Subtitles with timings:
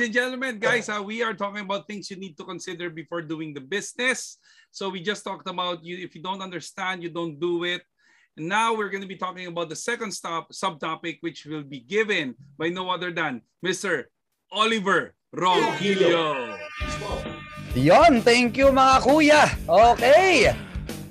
[0.00, 3.20] ladies and gentlemen, guys, uh, we are talking about things you need to consider before
[3.20, 4.38] doing the business.
[4.72, 6.00] So we just talked about you.
[6.00, 7.82] If you don't understand, you don't do it.
[8.38, 11.80] And now we're going to be talking about the second stop subtopic, which will be
[11.80, 14.04] given by no other than Mr.
[14.50, 16.56] Oliver Ronquillo.
[17.76, 19.52] Yon, thank you mga kuya.
[19.68, 20.56] Okay.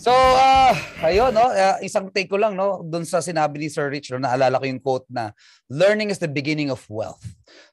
[0.02, 3.88] So, uh, ayun, no, uh, isang take ko lang, no, doon sa sinabi ni Sir
[3.88, 5.32] Rich, no, naalala ko yung quote na,
[5.72, 7.24] learning is the beginning of wealth.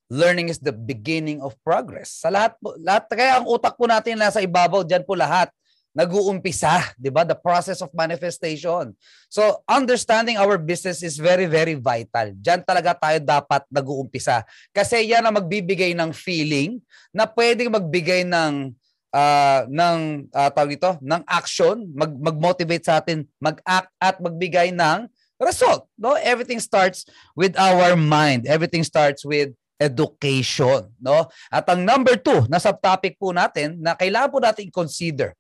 [0.07, 2.23] Learning is the beginning of progress.
[2.23, 5.51] Sa lahat, po, lahat kaya ang utak po natin nasa ibabaw, diyan po lahat
[5.97, 7.25] nag-uumpisa, 'di ba?
[7.25, 8.93] The process of manifestation.
[9.33, 12.37] So, understanding our business is very very vital.
[12.37, 14.45] Diyan talaga tayo dapat nag-uumpisa
[14.77, 16.85] kasi yan ang magbibigay ng feeling
[17.17, 18.77] na pwedeng magbigay ng
[19.13, 25.07] uh, ng uh, tawag ito, ng action, mag mag-motivate sa atin mag-act at magbigay ng
[25.39, 25.87] result.
[25.99, 26.17] No?
[26.17, 27.05] Everything starts
[27.37, 28.49] with our mind.
[28.49, 31.29] Everything starts with education, no?
[31.53, 35.37] At ang number two na subtopic po natin na kailangan po natin consider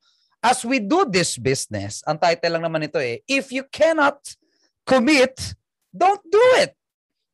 [0.46, 4.20] as we do this business, ang title lang naman ito eh, if you cannot
[4.86, 5.34] commit,
[5.90, 6.70] don't do it.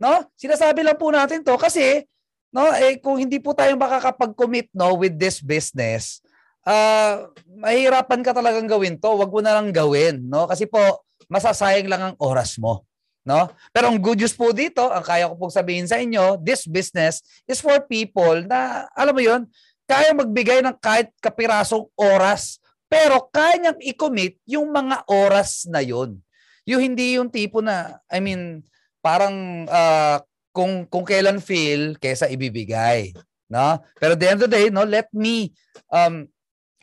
[0.00, 0.24] No?
[0.41, 2.08] Sinasabi lang po natin to kasi
[2.53, 6.20] no, eh kung hindi po tayo makakapag-commit no with this business,
[6.69, 7.27] uh,
[7.58, 9.11] mahirapan ka talagang gawin to.
[9.11, 10.47] Huwag mo na lang gawin, no?
[10.47, 12.84] Kasi po, masasayang lang ang oras mo.
[13.23, 13.47] No?
[13.70, 17.23] Pero ang good news po dito, ang kaya ko pong sabihin sa inyo, this business
[17.47, 19.47] is for people na, alam mo yon
[19.86, 22.58] kaya magbigay ng kahit kapirasong oras,
[22.91, 26.19] pero kaya niyang i-commit yung mga oras na yon.
[26.67, 28.67] Yung hindi yung tipo na, I mean,
[28.98, 30.18] parang uh,
[30.52, 33.11] kung kung kailan feel kaysa ibibigay,
[33.48, 33.80] no?
[33.96, 35.51] Pero at the end of the day, no, let me
[35.89, 36.29] um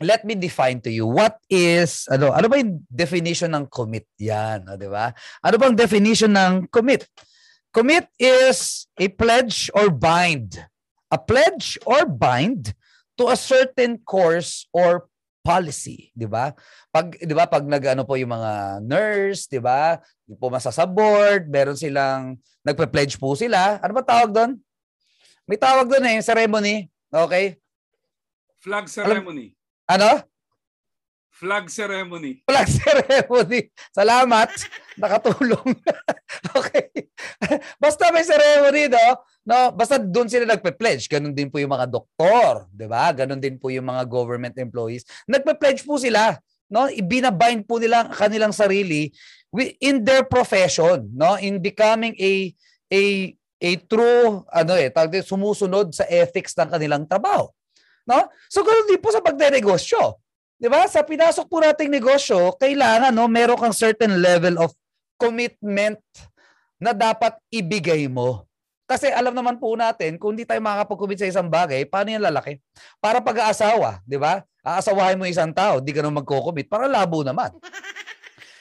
[0.00, 4.66] let me define to you what is ano ano ba yung definition ng commit yan
[4.66, 5.12] o, di ba?
[5.44, 7.06] Ano bang definition ng commit?
[7.70, 10.58] Commit is a pledge or bind.
[11.14, 12.74] A pledge or bind
[13.14, 15.06] to a certain course or
[15.44, 16.50] policy di ba?
[16.90, 20.00] Pag di ba pag nagano po yung mga nurse di ba
[20.38, 24.50] pumasa sa board meron silang nagpe-pledge po sila ano ba tawag doon
[25.48, 27.58] may tawag doon eh ceremony okay
[28.62, 29.56] flag ceremony
[29.90, 30.22] ano?
[31.34, 32.46] Flag ceremony.
[32.46, 33.74] Flag ceremony.
[33.90, 34.54] Salamat.
[34.94, 35.72] Nakatulong.
[36.58, 37.10] okay.
[37.80, 39.24] Basta may ceremony, no?
[39.42, 41.10] no basta doon sila nagpe-pledge.
[41.10, 43.10] Ganon din po yung mga doktor, ba?
[43.10, 45.02] Ganon din po yung mga government employees.
[45.26, 46.38] Nagpe-pledge po sila,
[46.70, 46.86] no?
[46.86, 49.10] Ibinabind po nila ang kanilang sarili
[49.82, 51.34] in their profession, no?
[51.38, 52.54] In becoming a
[52.90, 53.02] a
[53.60, 57.50] a true ano eh, tawag sumusunod sa ethics ng kanilang trabaho.
[58.08, 58.26] No?
[58.48, 60.18] So ganoon din po sa pagnenegosyo.
[60.60, 60.84] 'Di ba?
[60.88, 64.72] Sa pinasok po nating negosyo, kailangan no, meron kang certain level of
[65.20, 66.00] commitment
[66.80, 68.48] na dapat ibigay mo.
[68.88, 72.58] Kasi alam naman po natin, kung hindi tayo makakapag-commit sa isang bagay, paano yan lalaki?
[72.98, 74.42] Para pag-aasawa, di ba?
[74.66, 77.54] Aasawahin mo isang tao, di ka naman magko-commit, para labo naman.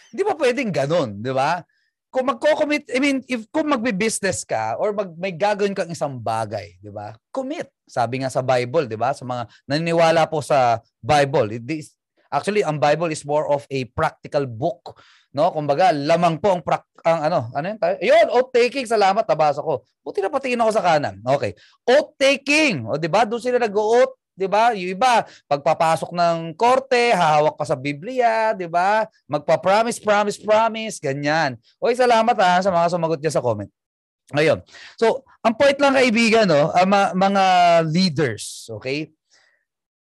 [0.09, 1.61] Hindi pa pwedeng ganun, di ba?
[2.09, 6.81] kung magko-commit, I mean, if kung magbi-business ka or mag, may gagawin kang isang bagay,
[6.81, 7.13] di ba?
[7.29, 7.69] Commit.
[7.85, 9.13] Sabi nga sa Bible, di ba?
[9.13, 11.61] Sa mga naniniwala po sa Bible.
[11.61, 11.93] This,
[12.33, 14.97] actually, ang Bible is more of a practical book.
[15.29, 17.77] No, kumbaga, lamang po ang, prak, ang ano, ano yun?
[17.77, 19.85] Ayun, oath taking, salamat, nabasa ko.
[20.01, 21.21] Buti na patingin ako sa kanan.
[21.21, 21.53] Okay.
[21.85, 22.89] Oath taking.
[22.89, 23.21] O, di ba?
[23.21, 24.71] Doon sila nag-oath 'di ba?
[24.71, 29.03] Yung iba, pagpapasok ng korte, hahawak pa sa Biblia, 'di ba?
[29.27, 31.59] Magpa-promise, promise, promise, ganyan.
[31.83, 33.67] Oy, salamat ha sa mga sumagot diyan sa comment.
[34.31, 34.63] Ngayon.
[34.95, 37.43] So, ang point lang kaibigan, no, uh, mga
[37.91, 39.11] leaders, okay?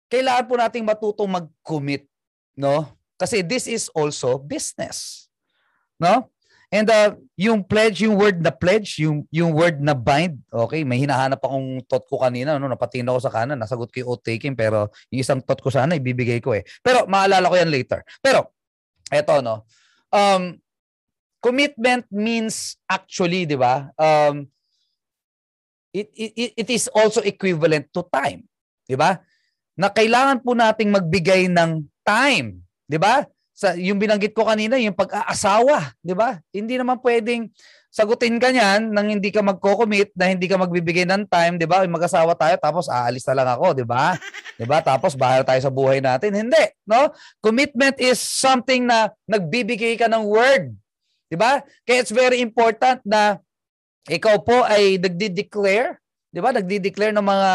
[0.06, 2.06] Kailangan po nating matutong mag-commit,
[2.54, 2.86] no?
[3.18, 5.26] Kasi this is also business.
[5.98, 6.30] No?
[6.68, 11.00] And uh, yung pledge, yung word na pledge, yung yung word na bind, okay, may
[11.00, 14.52] hinahanap akong thought ko kanina, no, napatingin ako sa kanan, nasagot ko yung oath taking,
[14.52, 16.68] pero yung isang thought ko sana ibibigay ko eh.
[16.84, 18.04] Pero maalala ko yan later.
[18.20, 18.52] Pero
[19.08, 19.64] eto no.
[20.12, 20.60] Um
[21.40, 23.88] commitment means actually, 'di ba?
[23.96, 24.44] Um
[25.96, 28.44] it, it it is also equivalent to time,
[28.84, 29.24] 'di ba?
[29.72, 33.24] Na kailangan po nating magbigay ng time, 'di ba?
[33.58, 36.38] Sa yung binanggit ko kanina, yung pag-aasawa, 'di ba?
[36.54, 37.50] Hindi naman pwedeng
[37.90, 41.82] sagutin ka niyan nang hindi ka magko-commit, na hindi ka magbibigay ng time, 'di ba?
[41.82, 44.14] Mag-asawa tayo tapos aalis na lang ako, 'di ba?
[44.54, 44.78] 'Di ba?
[44.78, 46.38] Tapos bahala tayo sa buhay natin.
[46.38, 47.10] Hindi, no?
[47.42, 50.70] Commitment is something na nagbibigay ka ng word.
[51.26, 51.58] 'Di ba?
[51.82, 53.42] Kaya it's very important na
[54.06, 55.98] ikaw po ay nagde-declare
[56.32, 56.50] 'di ba?
[56.52, 57.50] Nagdi-declare ng mga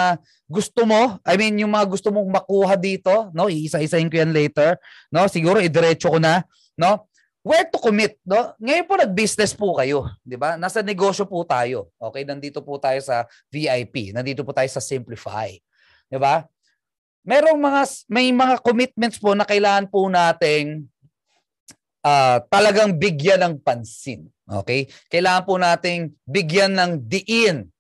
[0.49, 1.17] gusto mo.
[1.25, 3.49] I mean, yung mga gusto mong makuha dito, no?
[3.49, 4.77] Iisa-isahin ko yan later,
[5.13, 5.25] no?
[5.29, 6.45] Siguro idiretso ko na,
[6.77, 7.09] no?
[7.43, 8.55] where to commit, no?
[8.57, 10.55] Ngayon po nag-business po kayo, 'di ba?
[10.55, 11.91] Nasa negosyo po tayo.
[11.99, 15.51] Okay, nandito po tayo sa VIP, nandito po tayo sa Simplify.
[16.07, 16.47] 'Di ba?
[17.27, 20.87] Merong mga may mga commitments po na kailangan po nating
[22.03, 24.27] uh, talagang bigyan ng pansin.
[24.43, 24.87] Okay?
[25.11, 27.72] Kailangan po nating bigyan ng diin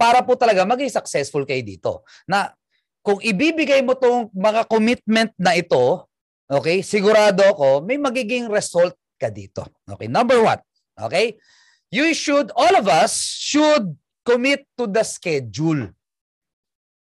[0.00, 1.92] para po talaga maging successful kayo dito.
[2.24, 2.56] Na
[3.04, 6.08] kung ibibigay mo tong mga commitment na ito,
[6.48, 9.68] okay, sigurado ako may magiging result ka dito.
[9.84, 10.56] Okay, number one,
[10.96, 11.36] okay?
[11.92, 13.92] You should, all of us should
[14.24, 15.92] commit to the schedule.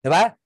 [0.05, 0.37] Diba?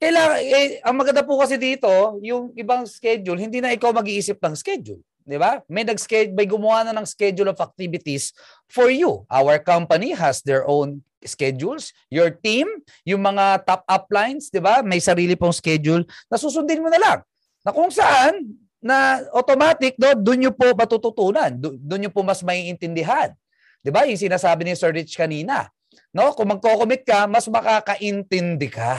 [0.00, 1.90] Kailangan, eh, ang maganda po kasi dito,
[2.22, 5.02] yung ibang schedule, hindi na ikaw mag-iisip ng schedule.
[5.30, 5.62] Di ba?
[5.70, 8.34] May nag-schedule, may gumawa na ng schedule of activities
[8.66, 9.22] for you.
[9.30, 11.94] Our company has their own schedules.
[12.10, 12.66] Your team,
[13.06, 14.82] yung mga top uplines, di ba?
[14.82, 17.18] May sarili pong schedule na susundin mo na lang.
[17.62, 21.54] Na kung saan, na automatic, do, doon nyo po matututunan.
[21.62, 23.30] Doon nyo po mas maiintindihan.
[23.86, 24.10] Di ba?
[24.10, 25.70] Yung sinasabi ni Sir Rich kanina.
[26.10, 26.34] No?
[26.34, 28.98] Kung magko-commit ka, mas makakaintindi ka.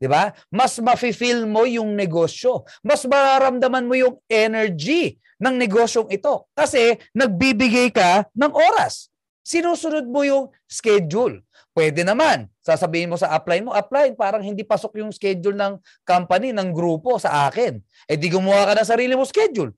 [0.00, 0.32] 'Di ba?
[0.48, 2.64] Mas mafi-feel mo yung negosyo.
[2.80, 9.08] Mas mararamdaman mo yung energy ng negosyong ito kasi nagbibigay ka ng oras.
[9.40, 11.40] Sinusunod mo yung schedule.
[11.72, 12.46] Pwede naman.
[12.60, 17.16] Sasabihin mo sa upline mo, upline, parang hindi pasok yung schedule ng company, ng grupo
[17.16, 17.80] sa akin.
[18.06, 19.72] Eh di gumawa ka ng sarili mo schedule.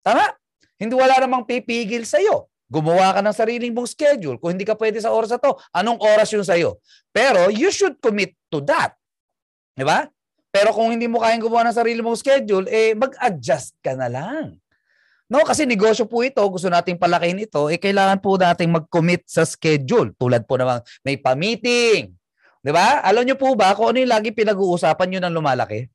[0.00, 0.30] Tama?
[0.78, 2.50] Hindi wala namang pipigil sa'yo.
[2.72, 4.40] Gumawa ka ng sariling mong schedule.
[4.40, 6.80] Kung hindi ka pwede sa oras na to, anong oras yung sa'yo?
[7.12, 8.96] Pero you should commit to that.
[9.76, 10.08] Di ba?
[10.52, 14.60] Pero kung hindi mo kayang gumawa ng sarili mong schedule, eh mag-adjust ka na lang.
[15.32, 19.48] No, kasi negosyo po ito, gusto nating palakihin ito, eh kailangan po nating mag-commit sa
[19.48, 20.12] schedule.
[20.20, 22.12] Tulad po naman may pa-meeting.
[22.60, 23.00] 'Di ba?
[23.00, 25.88] Alam niyo po ba kung ano yung lagi pinag-uusapan niyo ng lumalaki?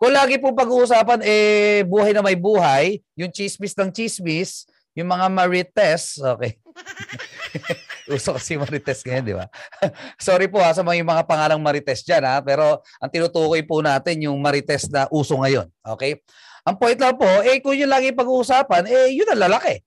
[0.00, 4.64] Kung lagi po pag-uusapan eh buhay na may buhay, yung chismis ng chismis,
[4.96, 6.56] yung mga marites, okay.
[8.10, 9.46] Uso kasi Marites ngayon, di ba?
[10.18, 14.26] Sorry po ha sa mga, mga pangalang Marites dyan ha, pero ang tinutukoy po natin
[14.26, 15.70] yung Marites na uso ngayon.
[15.94, 16.18] Okay?
[16.66, 19.80] Ang point lang po, eh kung yun lagi pag-uusapan, eh yun ang lalaki.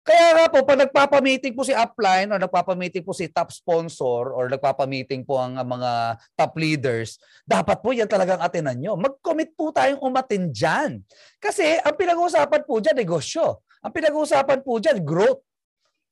[0.00, 4.48] Kaya nga po, pag nagpapamiting po si upline or nagpapamiting po si top sponsor or
[4.48, 8.96] nagpapamiting po ang mga top leaders, dapat po yan talagang atinan nyo.
[8.96, 11.04] Mag-commit po tayong umatin dyan.
[11.36, 13.60] Kasi ang pinag-uusapan po dyan, negosyo.
[13.84, 15.44] Ang pinag-uusapan po dyan, growth.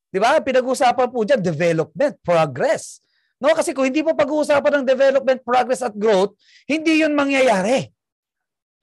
[0.08, 0.40] Di ba?
[0.40, 3.04] Pinag-uusapan po dyan, development, progress.
[3.38, 6.34] No, kasi kung hindi po pag-uusapan ng development, progress at growth,
[6.66, 7.86] hindi 'yun mangyayari.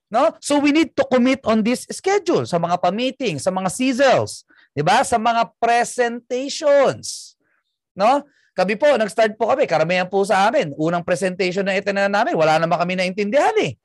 [0.07, 0.31] No?
[0.39, 4.79] So we need to commit on this schedule sa mga pa-meeting, sa mga sizzles, 'di
[4.79, 5.03] ba?
[5.03, 7.35] Sa mga presentations.
[7.91, 8.23] No?
[8.55, 10.71] Kami po, nag-start po kami, karamihan po sa amin.
[10.79, 13.75] Unang presentation na itinan namin, wala naman kami naintindihan eh.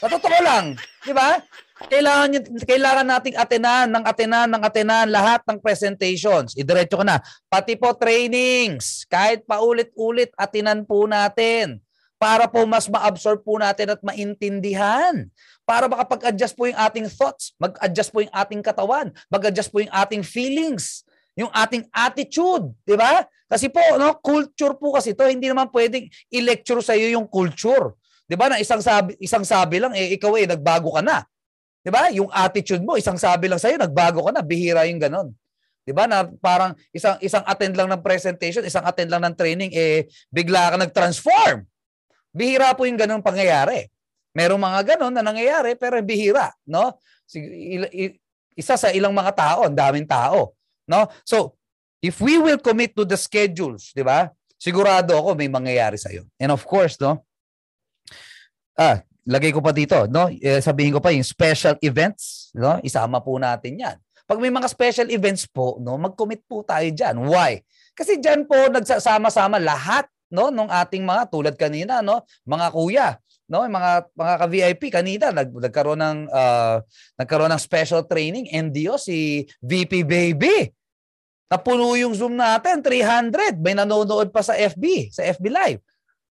[0.00, 0.72] Sa totoo lang,
[1.04, 1.44] 'di ba?
[1.88, 2.30] Kailangan,
[2.62, 6.54] kailangan nating atenan ng atenan ng atenan lahat ng presentations.
[6.54, 7.18] Idiretso ko na.
[7.48, 9.08] Pati po trainings.
[9.08, 11.82] Kahit paulit-ulit atenan po natin
[12.22, 15.26] para po mas ma-absorb po natin at maintindihan.
[15.66, 20.22] Para makapag-adjust po yung ating thoughts, mag-adjust po yung ating katawan, mag-adjust po yung ating
[20.22, 21.02] feelings,
[21.34, 23.26] yung ating attitude, di ba?
[23.50, 27.94] Kasi po, no, culture po kasi to, hindi naman pwedeng i-lecture sa iyo yung culture.
[28.32, 28.48] 'Di ba?
[28.48, 31.20] Na isang sabi isang sabi lang eh ikaw eh nagbago ka na.
[31.82, 32.08] 'Di ba?
[32.14, 35.28] Yung attitude mo, isang sabi lang sa'yo, nagbago ka na, bihira yung ganon.
[35.82, 36.06] 'Di ba?
[36.06, 40.72] Na parang isang isang attend lang ng presentation, isang attend lang ng training eh bigla
[40.72, 41.66] ka nag-transform.
[42.30, 43.90] Bihira po yung ganon pangyayari.
[44.32, 46.96] Merong mga ganon na nangyayari pero bihira, no?
[48.56, 50.56] Isa sa ilang mga tao, ang daming tao,
[50.88, 51.04] no?
[51.26, 51.58] So,
[52.00, 54.30] if we will commit to the schedules, 'di ba?
[54.56, 56.24] Sigurado ako may mangyayari sa iyo.
[56.38, 57.26] And of course, no?
[58.78, 60.26] Ah, lagay ko pa dito, no?
[60.30, 62.78] Eh, sabihin ko pa yung special events, no?
[62.82, 63.96] Isama po natin 'yan.
[64.26, 67.26] Pag may mga special events po, no, mag-commit po tayo diyan.
[67.26, 67.60] Why?
[67.92, 73.08] Kasi diyan po nagsasama-sama lahat, no, ng ating mga tulad kanina, no, mga kuya,
[73.50, 76.80] no, mga mga ka-VIP kanina nag, nagkaroon ng uh,
[77.20, 80.72] nagkaroon ng special training NDO si VP Baby.
[81.52, 83.60] Napuno yung Zoom natin, 300.
[83.60, 85.84] May nanonood pa sa FB, sa FB Live.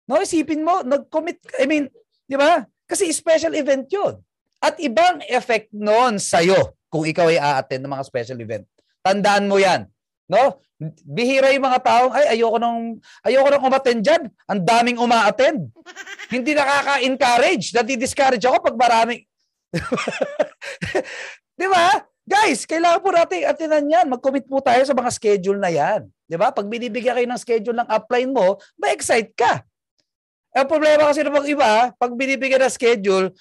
[0.09, 1.85] No, isipin mo, nag-commit, I mean,
[2.25, 2.65] di ba?
[2.87, 4.19] Kasi special event yun.
[4.63, 8.63] At ibang effect noon sa'yo kung ikaw ay a-attend ng mga special event.
[9.03, 9.89] Tandaan mo yan.
[10.31, 10.63] No?
[11.03, 14.23] Bihira yung mga taong, ay, ayoko nang, ayoko nang umattend dyan.
[14.47, 15.67] Ang daming uma-attend.
[16.33, 17.75] Hindi nakaka-encourage.
[17.75, 19.27] Nadi-discourage ako pag maraming...
[21.59, 22.07] Di ba?
[22.23, 24.05] Guys, kailangan po natin atinan yan.
[24.07, 26.07] Mag-commit po tayo sa mga schedule na yan.
[26.23, 26.55] Di ba?
[26.55, 29.59] Pag binibigyan kayo ng schedule ng upline mo, ma-excite ka.
[30.53, 33.33] Ang problema kasi ng iba, pag binibigyan ng schedule,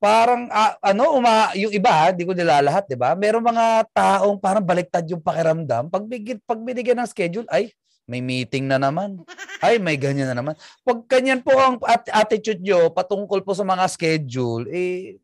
[0.00, 3.12] parang uh, ano uma yung iba hindi ko nilalahat 'di ba?
[3.12, 5.92] Meron mga taong parang baliktad yung pakiramdam.
[5.92, 7.68] Pag bigit pag binigyan ng schedule ay
[8.08, 9.20] may meeting na naman.
[9.64, 10.52] Ay may ganyan na naman.
[10.84, 15.16] Pag ganyan po ang at- attitude nyo patungkol po sa mga schedule eh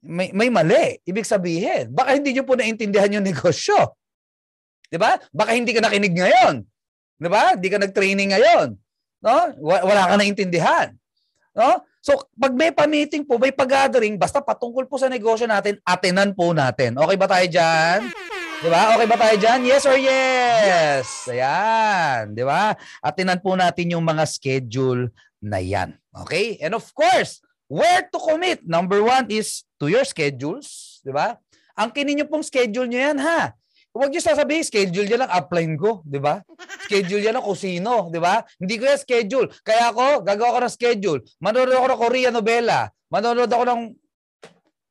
[0.00, 0.96] may may mali.
[1.04, 3.92] Ibig sabihin baka hindi niyo po naintindihan yung negosyo.
[4.88, 5.20] 'di ba?
[5.28, 6.64] Baka hindi ka nakinig ngayon.
[7.20, 7.52] 'di ba?
[7.52, 8.81] Hindi ka nag-training ngayon
[9.22, 10.92] no wala ka naintindihan
[11.54, 16.34] no So, pag may pa-meeting po, may pag-gathering, basta patungkol po sa negosyo natin, atinan
[16.34, 16.98] po natin.
[16.98, 18.10] Okay ba tayo dyan?
[18.58, 18.98] Di ba?
[18.98, 19.60] Okay ba tayo dyan?
[19.62, 21.06] Yes or yes?
[21.30, 22.34] Ayan.
[22.34, 22.74] Di ba?
[22.98, 25.94] Atinan po natin yung mga schedule na yan.
[26.26, 26.58] Okay?
[26.58, 27.38] And of course,
[27.70, 28.66] where to commit?
[28.66, 30.98] Number one is to your schedules.
[31.06, 31.38] Di ba?
[31.78, 33.54] Ang kinin nyo pong schedule nyo yan, ha?
[33.92, 36.40] Huwag niyo sasabihin, schedule yan lang, upline ko, di ba?
[36.88, 38.40] Schedule yan lang kung sino, di ba?
[38.56, 39.52] Hindi ko yan schedule.
[39.60, 41.20] Kaya ako, gagawa ko ng schedule.
[41.44, 42.88] Manonood ako ng Korean novela.
[43.12, 43.82] Manonood ako ng...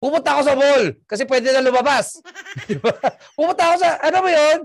[0.01, 2.21] Pupunta ako sa mall kasi pwede na lumabas.
[2.69, 2.93] di ba?
[3.37, 4.01] Ako sa...
[4.05, 4.59] Ano ba yun?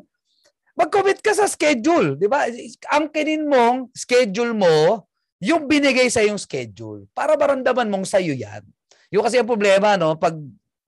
[0.77, 2.45] Mag-commit ka sa schedule, di ba?
[2.93, 5.09] Ang kinin mong schedule mo,
[5.41, 7.09] yung binigay sa yung schedule.
[7.17, 8.61] Para maramdaman mong sa'yo yan.
[9.09, 10.17] Yung kasi ang problema, no?
[10.21, 10.37] Pag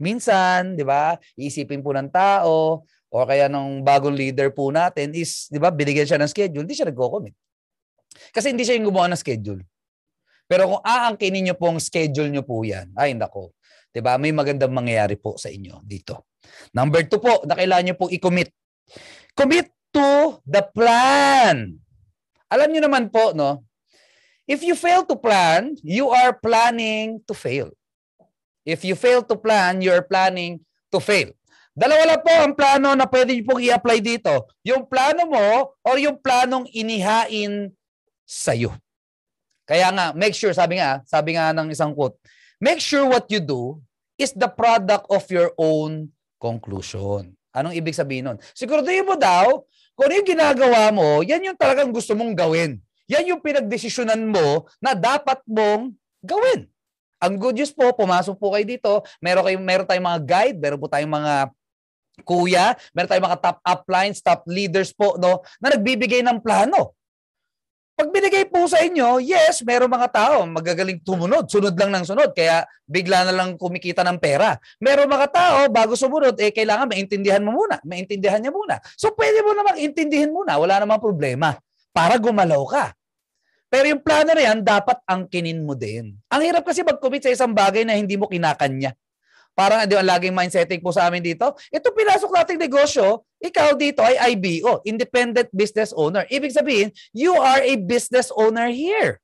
[0.00, 5.48] minsan, di ba, iisipin po ng tao, o kaya ng bagong leader po natin is,
[5.48, 7.32] di ba, binigyan siya ng schedule, hindi siya nagko-commit.
[8.32, 9.64] Kasi hindi siya yung gumawa ng schedule.
[10.48, 13.56] Pero kung aangkinin niyo pong schedule niyo po yan, ay nako,
[13.92, 16.28] di ba, may magandang mangyayari po sa inyo dito.
[16.72, 18.52] Number two po, na kailangan niyo pong i-commit.
[19.36, 21.76] Commit to the plan.
[22.48, 23.64] Alam niyo naman po, no,
[24.48, 27.72] if you fail to plan, you are planning to fail.
[28.68, 30.60] If you fail to plan, you are planning
[30.92, 31.32] to fail.
[31.78, 34.50] Dalawa lang po ang plano na pwede niyo pong i-apply dito.
[34.66, 37.70] Yung plano mo or yung planong inihain
[38.26, 38.74] sa'yo.
[39.62, 42.18] Kaya nga, make sure, sabi nga, sabi nga ng isang quote,
[42.58, 43.78] make sure what you do
[44.18, 46.10] is the product of your own
[46.42, 47.38] conclusion.
[47.54, 48.38] Anong ibig sabihin nun?
[48.58, 49.62] Siguraduhin mo daw,
[49.94, 52.82] kung yung ginagawa mo, yan yung talagang gusto mong gawin.
[53.06, 55.94] Yan yung pinagdesisyonan mo na dapat mong
[56.26, 56.66] gawin.
[57.22, 58.92] Ang good news po, pumasok po kayo dito,
[59.22, 61.54] meron, kayo, meron tayong mga guide, meron po tayong mga
[62.22, 66.98] kuya, meron tayong mga top uplines, top leaders po, no, na nagbibigay ng plano.
[67.98, 72.30] Pag binigay po sa inyo, yes, meron mga tao magagaling tumunod, sunod lang ng sunod,
[72.30, 74.54] kaya bigla na lang kumikita ng pera.
[74.78, 78.78] Meron mga tao, bago sumunod, eh, kailangan maintindihan mo muna, maintindihan niya muna.
[78.94, 81.58] So, pwede mo namang intindihin muna, wala namang problema,
[81.90, 82.84] para gumalaw ka.
[83.66, 86.14] Pero yung plano na yan, dapat angkinin mo din.
[86.30, 88.94] Ang hirap kasi mag-commit sa isang bagay na hindi mo kinakanya.
[89.58, 91.58] Parang di ba, laging mindsetting po sa amin dito.
[91.74, 96.30] Ito pinasok nating negosyo, ikaw dito ay IBO, Independent Business Owner.
[96.30, 99.18] Ibig sabihin, you are a business owner here.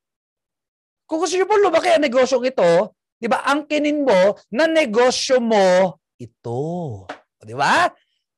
[1.06, 6.02] Kung gusto nyo po lumaki ang negosyo ito, di ba, angkinin mo na negosyo mo
[6.18, 7.06] ito.
[7.38, 7.86] Di ba?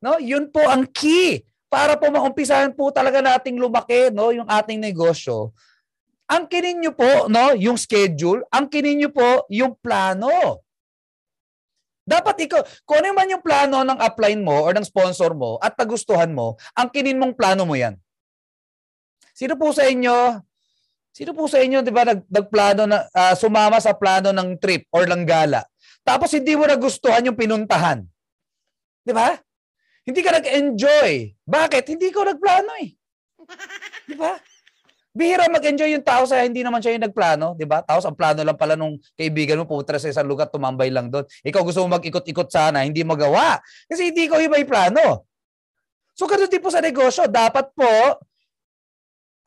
[0.04, 1.40] No, yun po ang key
[1.72, 5.56] para po maumpisahan po talaga nating lumaki no yung ating negosyo.
[6.28, 10.65] Angkinin niyo po no yung schedule, angkinin niyo po yung plano.
[12.06, 15.74] Dapat ikaw, kung ano man yung plano ng upline mo or ng sponsor mo at
[15.74, 17.98] nagustuhan mo, ang kinin mong plano mo yan.
[19.34, 20.38] Sino po sa inyo,
[21.10, 24.86] sino po sa inyo, di ba, nag, nagplano na, uh, sumama sa plano ng trip
[24.94, 25.66] or ng gala.
[26.06, 28.06] Tapos hindi mo nagustuhan yung pinuntahan.
[29.02, 29.34] Di ba?
[30.06, 31.10] Hindi ka nag-enjoy.
[31.42, 31.84] Bakit?
[31.90, 32.94] Hindi ko nagplano eh.
[34.06, 34.38] Di ba?
[35.16, 37.80] Bihira mag-enjoy yung tao sa hindi naman siya yung nagplano, di ba?
[37.80, 41.24] Tapos ang plano lang pala nung kaibigan mo pumunta sa isang lugar, tumambay lang doon.
[41.40, 43.56] Ikaw gusto mo mag-ikot-ikot sana, hindi magawa.
[43.88, 45.24] Kasi hindi ko yung plano.
[46.12, 47.88] So ganun din po sa negosyo, dapat po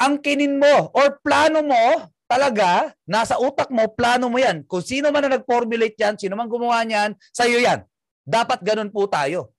[0.02, 4.66] ang kinin mo or plano mo talaga, nasa utak mo, plano mo yan.
[4.66, 7.86] Kung sino man na nag-formulate yan, sino man gumawa niyan, sa'yo yan.
[8.26, 9.54] Dapat ganun po tayo.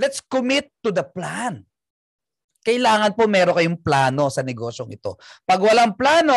[0.00, 1.64] Let's commit to the plan
[2.66, 5.14] kailangan po meron kayong plano sa negosyong ito.
[5.46, 6.34] Pag walang plano,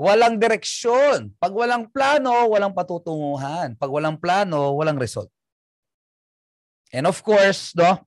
[0.00, 1.36] walang direksyon.
[1.36, 3.76] Pag walang plano, walang patutunguhan.
[3.76, 5.28] Pag walang plano, walang result.
[6.88, 8.00] And of course, no,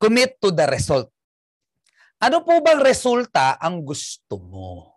[0.00, 1.12] commit to the result.
[2.22, 4.92] Ano po bang resulta ang gusto mo?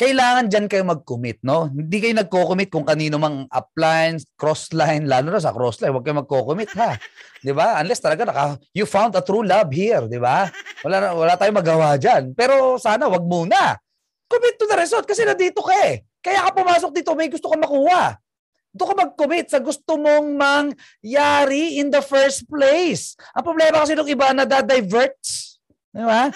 [0.00, 1.68] kailangan dyan kayo mag-commit, no?
[1.68, 6.72] Hindi kayo nagko-commit kung kanino mang upline, crossline, lalo na sa crossline, huwag kayo magko-commit,
[6.80, 6.96] ha?
[7.40, 7.80] Di ba?
[7.80, 10.48] Unless talaga naka, you found a true love here, di ba?
[10.84, 12.36] Wala, wala tayong magawa dyan.
[12.36, 13.80] Pero sana, wag muna.
[14.28, 16.04] Commit to the result kasi nandito ka eh.
[16.20, 18.20] Kaya ka pumasok dito, may gusto ka makuha.
[18.70, 23.18] Doon ka mag-commit sa gusto mong mangyari in the first place.
[23.34, 25.58] Ang problema kasi ng iba na da-diverts.
[25.90, 26.30] Di ba?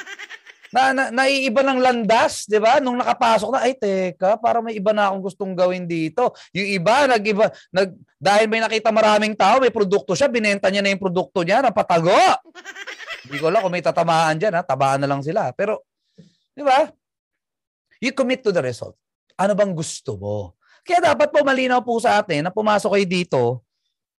[0.74, 2.82] Na, na naiiba ng landas, 'di ba?
[2.82, 6.34] Nung nakapasok na, ay teka, para may iba na akong gustong gawin dito.
[6.50, 10.90] Yung iba nag-iba nag dahil may nakita maraming tao, may produkto siya, binenta niya na
[10.90, 12.10] yung produkto niya, napatago.
[13.24, 14.62] Hindi ko alam kung may tatamaan diyan, ha?
[14.66, 15.54] Tabaan na lang sila.
[15.54, 15.86] Pero
[16.58, 16.90] 'di ba?
[18.02, 18.98] You commit to the result.
[19.38, 20.58] Ano bang gusto mo?
[20.82, 23.42] Kaya dapat po malinaw po sa atin na pumasok kayo dito,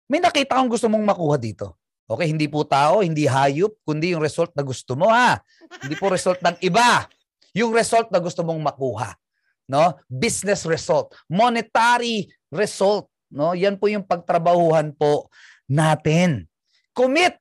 [0.06, 1.76] may nakita kang gusto mong makuha dito.
[2.04, 5.40] Okay, hindi po tao, hindi hayop, kundi yung result na gusto mo ha.
[5.80, 7.08] Hindi po result ng iba.
[7.56, 9.16] Yung result na gusto mong makuha.
[9.64, 9.96] No?
[10.12, 13.56] Business result, monetary result, no?
[13.56, 15.32] Yan po yung pagtrabahuhan po
[15.64, 16.44] natin.
[16.92, 17.40] Commit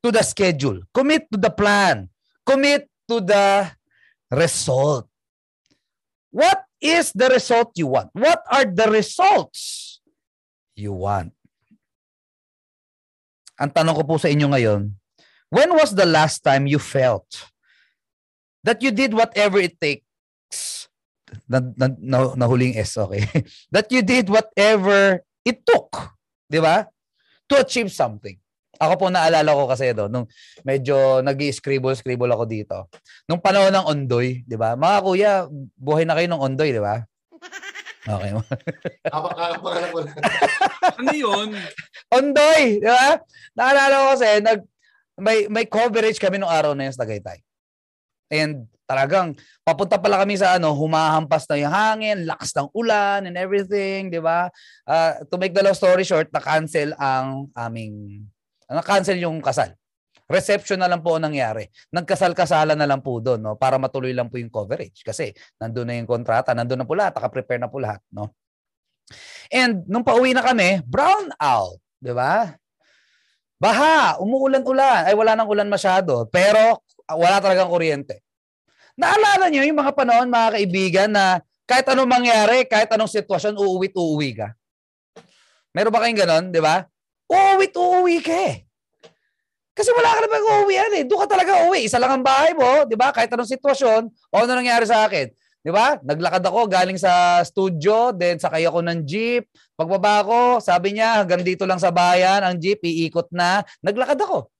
[0.00, 2.08] to the schedule, commit to the plan,
[2.48, 3.68] commit to the
[4.32, 5.04] result.
[6.32, 8.08] What is the result you want?
[8.16, 10.00] What are the results
[10.72, 11.36] you want?
[13.58, 14.94] Ang tanong ko po sa inyo ngayon,
[15.50, 17.26] when was the last time you felt
[18.62, 20.86] that you did whatever it takes
[21.50, 23.26] na, na, na, nahuling S, okay?
[23.74, 26.14] that you did whatever it took,
[26.46, 26.86] di ba?
[27.50, 28.38] To achieve something.
[28.78, 30.30] Ako po naalala ko kasi do nung
[30.62, 32.86] medyo nag-scribble-scribble ako dito.
[33.26, 34.78] Nung panahon ng Ondoy, 'di ba?
[34.78, 35.32] Mga kuya,
[35.74, 37.02] buhay na kayo ng Ondoy, 'di ba?
[38.08, 38.32] Okay.
[39.12, 39.68] Kapakalan ko
[40.98, 41.48] ano yun?
[42.08, 43.20] Ondoy, di ba?
[43.52, 44.60] Naalala ko kasi, nag,
[45.20, 47.44] may, may coverage kami nung araw na yun sa Tagaytay.
[48.32, 53.36] And talagang papunta pala kami sa ano, humahampas na yung hangin, lakas ng ulan and
[53.36, 54.48] everything, di ba?
[54.88, 58.24] Uh, to make the long story short, na-cancel ang aming,
[58.64, 59.76] na-cancel yung kasal.
[60.28, 61.64] Reception na lang po ang nangyari.
[61.88, 65.94] Nagkasal-kasalan na lang po doon no para matuloy lang po yung coverage kasi nandoon na
[65.96, 68.36] yung kontrata, nandoon na po lahat, naka-prepare na po lahat, no.
[69.48, 72.52] And nung pauwi na kami, brown out, 'di ba?
[73.56, 75.08] Baha, umuulan-ulan.
[75.08, 78.20] Ay wala nang ulan masyado, pero wala talagang kuryente.
[79.00, 83.96] Naalala niyo yung mga panahon, mga kaibigan, na kahit anong mangyari, kahit anong sitwasyon, uuwi't
[83.96, 84.52] uuwi ka.
[85.72, 86.84] Meron ba kayong ganon, di ba?
[87.30, 88.67] Uuwi't uuwi ka eh.
[89.78, 91.04] Kasi wala ka naman uuwian eh.
[91.06, 91.86] Doon ka talaga uwi.
[91.86, 93.14] Isa lang ang bahay mo, di ba?
[93.14, 95.30] Kahit anong sitwasyon, o ano nangyari sa akin.
[95.62, 96.02] Di ba?
[96.02, 99.46] Naglakad ako galing sa studio, then sakay ako ng jeep.
[99.78, 103.62] Pagbaba ko, sabi niya, hanggang dito lang sa bayan, ang jeep, iikot na.
[103.78, 104.50] Naglakad ako.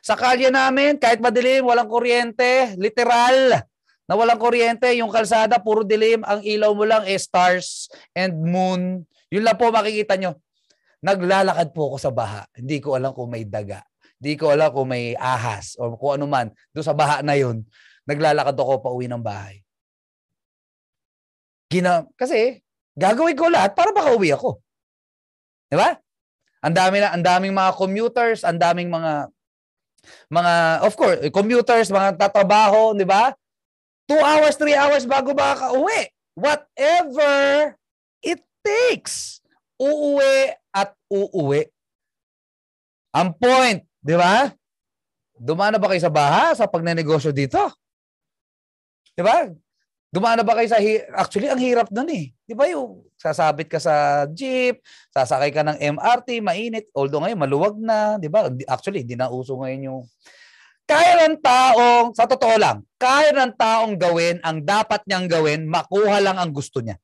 [0.00, 3.68] Sa kalye namin, kahit madilim, walang kuryente, literal
[4.04, 9.04] na walang kuryente, yung kalsada, puro dilim, ang ilaw mo lang eh, stars and moon.
[9.32, 10.36] Yun lang po makikita nyo.
[11.04, 12.48] Naglalakad po ako sa baha.
[12.56, 13.84] Hindi ko alam kung may daga.
[14.18, 16.48] Di ko alam kung may ahas o kung ano man.
[16.72, 17.66] Doon sa baha na yun,
[18.08, 19.60] naglalakad ako pa uwi ng bahay.
[21.68, 22.62] Gina, kasi
[22.94, 24.62] gagawin ko lahat para makauwi ako.
[25.68, 25.98] Di ba?
[26.64, 29.28] Ang dami na, ang daming mga commuters, ang daming mga
[30.28, 33.32] mga of course, commuters, mga tatrabaho, di ba?
[34.04, 36.12] Two hours, three hours bago makaka-uwi.
[36.36, 37.32] Whatever
[38.20, 39.40] it takes.
[39.80, 41.68] Uuwi at uuwi.
[43.14, 44.52] Ang point, Di ba?
[45.32, 47.58] Dumana ba kayo sa baha sa pagnenegosyo dito?
[49.16, 49.48] Di ba?
[50.12, 52.30] Dumana ba kayo sa hi- actually ang hirap nun eh.
[52.46, 54.78] 'Di ba yung sasabit ka sa jeep,
[55.10, 56.86] sasakay ka ng MRT, mainit.
[56.94, 58.46] Although ngayon maluwag na, 'di ba?
[58.70, 60.00] Actually hindi na uso ngayon yung
[60.84, 66.20] kaya ng taong, sa totoo lang, kaya ng taong gawin ang dapat niyang gawin, makuha
[66.20, 67.00] lang ang gusto niya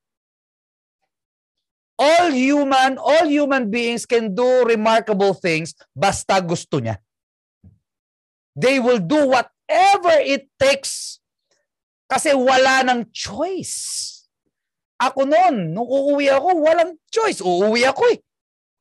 [2.00, 6.96] all human, all human beings can do remarkable things basta gusto niya.
[8.56, 11.20] They will do whatever it takes
[12.08, 14.08] kasi wala ng choice.
[15.00, 17.40] Ako noon, nung uuwi ako, walang choice.
[17.40, 18.18] Uuwi ako eh.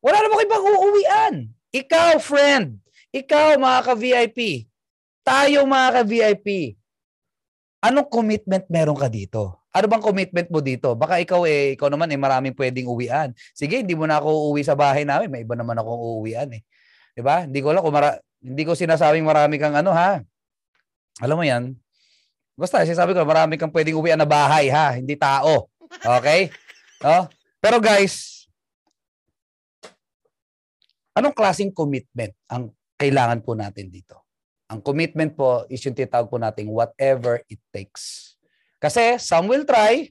[0.03, 1.36] Wala namang ibang uuwian.
[1.71, 2.79] Ikaw, friend.
[3.15, 4.67] Ikaw, mga ka-VIP.
[5.23, 6.79] Tayo, mga ka-VIP.
[7.80, 9.63] Anong commitment meron ka dito?
[9.72, 10.98] Ano bang commitment mo dito?
[11.00, 13.32] Baka ikaw eh, ikaw naman eh maraming pwedeng uwian.
[13.56, 15.32] Sige, hindi mo na ako uuwi sa bahay namin.
[15.32, 16.62] May iba naman akong uuwian eh.
[17.15, 17.48] 'Di ba?
[17.48, 20.20] Hindi ko alam kung mara- hindi ko sinasabing marami kang ano ha.
[21.24, 21.72] Alam mo 'yan.
[22.60, 25.72] Basta sinasabi ko marami kang pwedeng uwian na bahay ha, hindi tao.
[26.04, 26.52] Okay?
[27.00, 27.32] No?
[27.63, 28.48] Pero guys,
[31.15, 34.29] anong klaseng commitment ang kailangan po natin dito?
[34.69, 38.38] Ang commitment po is yung tinatawag po nating whatever it takes.
[38.77, 40.08] Kasi some will try,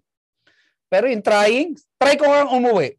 [0.91, 2.99] pero in trying, try ko nga umuwi.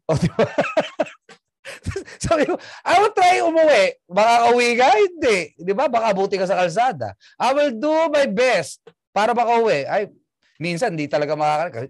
[2.30, 2.38] O,
[2.90, 3.84] I will try umuwi.
[4.10, 4.90] Baka uwi ka?
[4.90, 5.54] Hindi.
[5.54, 5.86] Di ba?
[5.86, 7.14] Baka buti ka sa kalsada.
[7.38, 8.82] I will do my best
[9.14, 9.86] para baka uwi.
[9.86, 10.10] Ay,
[10.58, 11.86] minsan, hindi talaga makakal.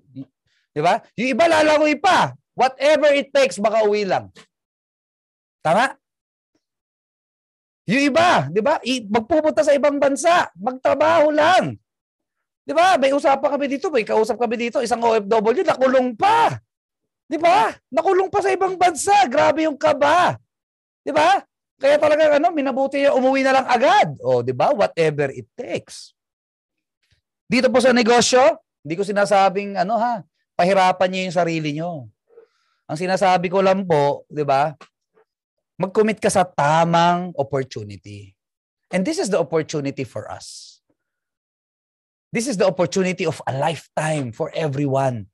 [0.72, 1.00] Di ba?
[1.16, 2.33] Yung iba lalangoy pa.
[2.52, 4.28] Whatever it takes, baka uwi lang.
[5.61, 5.99] Tama?
[7.90, 8.79] Yung iba, di ba?
[9.11, 10.46] Magpupunta sa ibang bansa.
[10.55, 11.74] Magtrabaho lang.
[12.62, 12.94] Di ba?
[12.94, 16.55] May usapan kami dito, may kausap kami dito, isang OFW, nakulong pa.
[17.26, 17.74] Di ba?
[17.90, 19.26] Nakulong pa sa ibang bansa.
[19.26, 20.38] Grabe yung kaba.
[21.03, 21.42] Di ba?
[21.81, 24.14] Kaya talaga ano, minabuti niya umuwi na lang agad.
[24.22, 24.70] O, di ba?
[24.70, 26.14] Whatever it takes.
[27.50, 28.38] Dito po sa negosyo,
[28.87, 30.22] hindi ko sinasabing ano ha,
[30.55, 32.07] pahirapan niyo yung sarili niyo.
[32.87, 34.79] Ang sinasabi ko lang po, di ba?
[35.81, 38.37] Mag-commit ka sa tamang opportunity.
[38.93, 40.79] And this is the opportunity for us.
[42.29, 45.27] This is the opportunity of a lifetime for everyone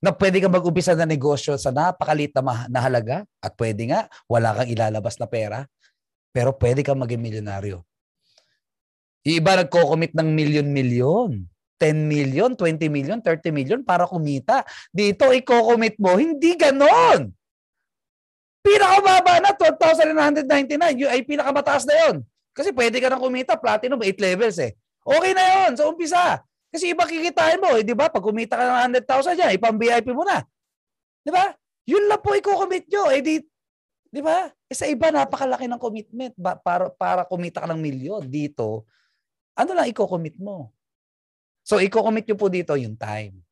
[0.00, 4.08] na pwede kang mag-umpisa na negosyo sa napakalit na, ma- na halaga at pwede nga,
[4.24, 5.68] wala kang ilalabas na pera,
[6.32, 7.84] pero pwede kang maging milyonaryo.
[9.28, 11.44] Yung iba nagko-commit ng milyon-milyon.
[11.80, 14.64] 10 million, 20 million, 30 million para kumita.
[14.92, 16.12] Dito, i-commit mo.
[16.16, 17.32] Hindi ganon.
[18.60, 21.00] Pinakamababa na, 12,999.
[21.00, 22.16] Yung ay pinakamataas na yon.
[22.52, 24.76] Kasi pwede ka nang kumita, platinum, 8 levels eh.
[25.00, 26.44] Okay na yon sa umpisa.
[26.70, 28.06] Kasi iba kikitain mo, eh, di ba?
[28.06, 30.44] Pag kumita ka ng 100,000 yan, ipang VIP mo na.
[31.24, 31.50] Di ba?
[31.88, 33.10] Yun lang po i-commit nyo.
[33.10, 33.42] Eh di,
[34.06, 34.46] di ba?
[34.70, 38.22] Eh sa iba, napakalaki ng commitment ba, para, para kumita ka ng milyon.
[38.30, 38.86] Dito,
[39.58, 40.70] ano lang i-commit mo?
[41.66, 43.42] So, i-commit nyo po dito yung time.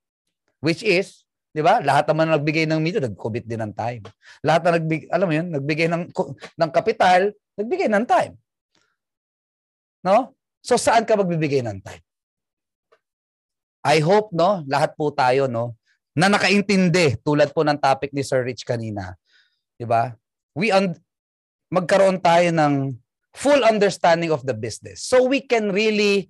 [0.63, 1.81] Which is, di ba?
[1.81, 4.05] Lahat naman na nagbigay ng milyon, nag-commit din ng time.
[4.45, 6.05] Lahat na nagbigay, alam mo yun, nagbigay ng,
[6.57, 8.35] ng kapital, nagbigay ng time.
[10.05, 10.37] No?
[10.63, 12.05] So, saan ka magbibigay ng time?
[13.87, 15.79] I hope, no, lahat po tayo, no,
[16.19, 19.15] na nakaintindi tulad po ng topic ni Sir Rich kanina.
[19.79, 20.11] Di ba?
[20.59, 20.99] We un-
[21.71, 22.99] magkaroon tayo ng
[23.39, 25.07] full understanding of the business.
[25.07, 26.27] So we can really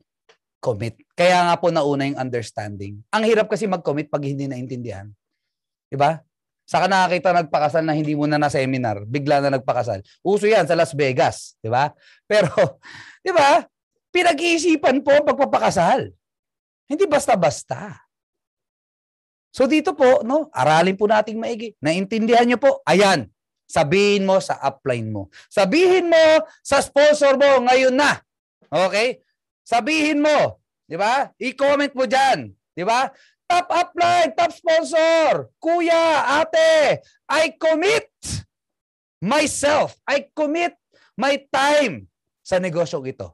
[0.59, 0.99] commit.
[1.15, 3.03] Kaya nga po nauna yung understanding.
[3.15, 5.11] Ang hirap kasi mag-commit pag hindi naintindihan.
[5.89, 6.19] Di ba?
[6.69, 10.05] Saka nakakita nagpakasal na hindi mo na na seminar, bigla na nagpakasal.
[10.21, 11.89] Uso yan sa Las Vegas, di ba?
[12.31, 12.53] Pero,
[13.25, 13.65] di ba?
[14.13, 16.13] Pinag-iisipan po ang pagpapakasal.
[16.89, 17.97] Hindi basta-basta.
[19.49, 21.73] So dito po, no, aralin po nating maigi.
[21.81, 22.85] Naintindihan niyo po?
[22.85, 23.33] Ayan.
[23.69, 25.29] Sabihin mo sa upline mo.
[25.53, 26.25] Sabihin mo
[26.65, 28.17] sa sponsor mo ngayon na.
[28.69, 29.21] Okay?
[29.69, 31.29] Sabihin mo, 'di ba?
[31.37, 33.13] I-comment mo diyan, 'di ba?
[33.45, 38.09] Top upline, top sponsor, kuya, ate, I commit
[39.21, 39.97] myself.
[40.09, 40.77] I commit
[41.17, 42.09] my time
[42.45, 43.33] sa negosyong ito.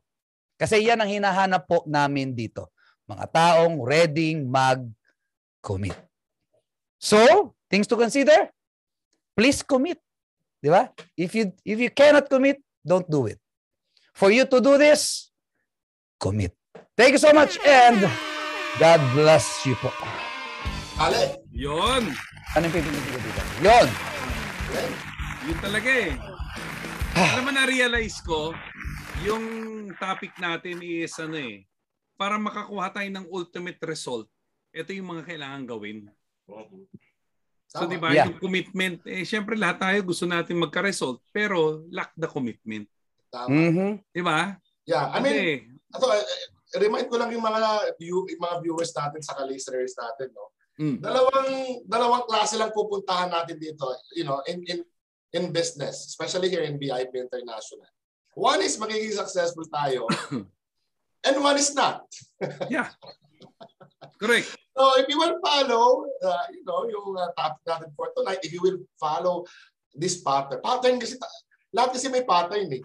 [0.54, 2.70] Kasi yan ang hinahanap po namin dito.
[3.10, 5.98] Mga taong ready mag-commit.
[6.96, 7.18] So,
[7.68, 8.48] things to consider,
[9.34, 9.98] please commit.
[10.62, 10.88] Di ba?
[11.18, 13.36] If you, if you cannot commit, don't do it.
[14.14, 15.33] For you to do this,
[16.24, 16.56] commit.
[16.96, 18.00] Thank you so much and
[18.80, 19.92] God bless you po.
[20.96, 21.36] Ale.
[21.52, 22.08] Yon.
[22.56, 23.42] Ano yung pipilitin ko dito?
[23.60, 23.88] Yun.
[25.44, 26.16] Yun talaga eh.
[27.14, 28.56] Alam mo na-realize ko,
[29.20, 29.44] yung
[30.00, 31.68] topic natin is ano eh,
[32.16, 34.26] para makakuha tayo ng ultimate result,
[34.72, 36.08] ito yung mga kailangan gawin.
[37.68, 38.30] So di ba, Yeah.
[38.30, 42.86] yung commitment, eh syempre lahat tayo gusto natin magka-result, pero lack the commitment.
[43.34, 43.50] Tama.
[43.50, 43.90] Mhm.
[44.14, 44.54] Di ba?
[44.84, 45.36] Yeah, I mean,
[45.88, 46.24] Kasi, ito, eh,
[46.74, 50.52] eh, remind ko lang yung mga view, yung mga viewers natin sa listeners natin, no.
[50.76, 51.50] mm, Dalawang
[51.88, 54.84] dalawang klase lang pupuntahan natin dito, you know, in in
[55.34, 57.88] in business, especially here in BIP International.
[58.34, 60.10] One is magiging successful tayo,
[61.26, 62.04] and one is not.
[62.72, 62.90] yeah.
[64.18, 64.50] Correct.
[64.74, 68.50] So if you will follow, uh, you know, yung uh, topic natin for tonight, if
[68.50, 69.46] you will follow
[69.94, 70.58] this pattern.
[70.60, 71.14] Pattern kasi,
[71.70, 72.82] lahat kasi may pattern eh.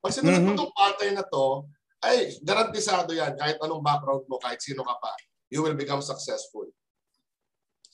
[0.00, 0.56] Pag sinunod mo Mhm.
[0.56, 1.46] itong pattern na to,
[2.00, 5.12] ay, garantisado yan, kahit anong background mo, kahit sino ka pa,
[5.52, 6.64] you will become successful.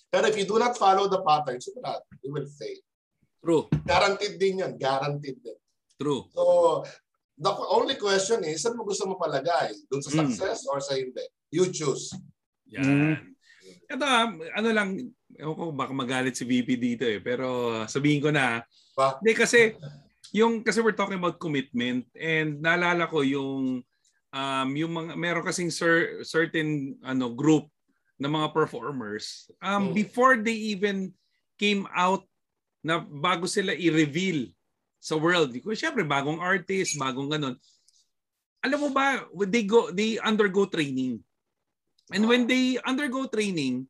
[0.07, 2.79] Pero if you do not follow the pattern, sigurado, you will fail.
[3.43, 3.67] True.
[3.83, 5.59] Guaranteed din yan, guaranteed din.
[5.99, 6.31] True.
[6.31, 6.43] So,
[7.35, 9.75] the only question is, saan mo gusto mo palagay?
[9.91, 10.19] Doon sa Mm.
[10.31, 11.27] success or sa hindi?
[11.51, 12.15] You choose.
[12.71, 13.35] Yan.
[13.91, 14.95] Ito, ah, ano lang,
[15.35, 18.63] ewan ko baka magalit si VP dito eh, pero ah, sabihin ko na,
[18.95, 19.19] Ba?
[19.19, 19.75] hindi kasi,
[20.33, 23.83] yung, kasi we're talking about commitment and naalala ko yung,
[24.33, 27.69] um, yung mga, meron kasing cer- certain ano, group
[28.17, 29.95] na mga performers, um, Mm.
[29.95, 31.13] before they even
[31.61, 32.25] came out
[32.81, 34.49] na bago sila i-reveal
[35.03, 35.53] sa world.
[35.53, 37.57] Siyempre, bagong artist, bagong ganun.
[38.65, 41.23] Alam mo ba, they go they undergo training.
[42.11, 43.87] And when they undergo training,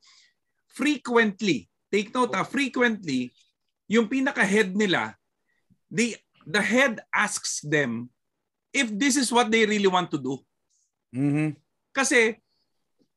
[0.72, 3.33] frequently, take note ha, frequently,
[3.88, 5.16] yung pinaka-head nila,
[5.88, 6.16] they,
[6.47, 8.07] the head asks them
[8.71, 10.39] if this is what they really want to do.
[11.11, 11.59] Mhm.
[11.91, 12.39] Kasi,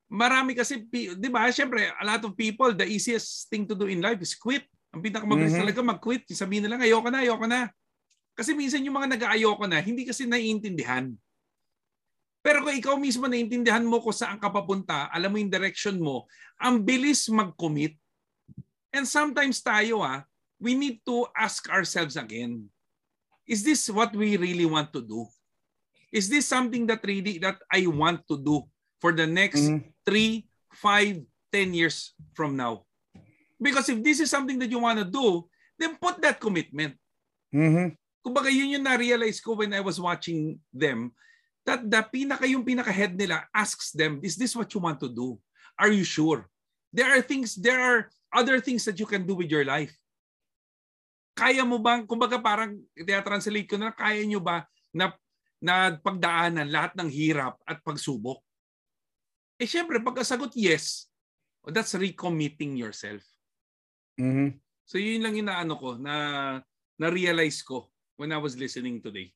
[0.09, 4.01] marami kasi, di ba, syempre, a lot of people, the easiest thing to do in
[4.01, 4.65] life is quit.
[4.89, 5.61] Ang pinakamabilis Mhm.
[5.61, 6.25] talaga mag-quit.
[6.33, 7.69] Sabihin nila, ayoko na, ayoko na.
[8.33, 11.13] Kasi minsan yung mga nag-aayoko na, hindi kasi naiintindihan.
[12.39, 16.23] Pero kung ikaw mismo naintindihan mo kung saan ka papunta, alam mo yung direction mo,
[16.55, 17.99] ang bilis mag-commit.
[18.95, 20.23] And sometimes tayo ah,
[20.57, 22.71] we need to ask ourselves again,
[23.49, 25.25] is this what we really want to do?
[26.13, 28.69] Is this something that really that I want to do
[29.01, 29.89] for the next Mhm.
[30.05, 32.85] three, five, ten years from now?
[33.57, 35.49] Because if this is something that you want to do,
[35.81, 36.93] then put that commitment.
[37.49, 37.97] Mhm.
[38.21, 41.09] Kumbaga yun yung na-realize ko when I was watching them
[41.65, 45.09] that the pinaka yung pinaka head nila asks them, is this what you want to
[45.09, 45.41] do?
[45.79, 46.45] Are you sure?
[46.93, 49.93] There are things, there are other things that you can do with your life.
[51.39, 55.15] Kaya mo bang, kumbaga parang, translate ko na, kaya nyo ba na,
[55.63, 58.43] na pagdaanan lahat ng hirap at pagsubok?
[59.55, 61.07] Eh syempre, pagkasagot yes,
[61.71, 63.23] that's recommitting yourself.
[64.19, 64.59] Mhm.
[64.83, 66.59] So yun lang yung naano ko, na
[66.99, 67.87] na-realize ko
[68.19, 69.31] when I was listening today.